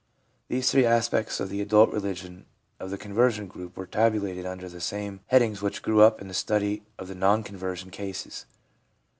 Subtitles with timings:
[0.47, 2.47] These three aspects of the adult religion
[2.79, 6.27] of the conversion group were tabulated under the same head ings which grew up in
[6.27, 8.47] the study of the non conversion cases.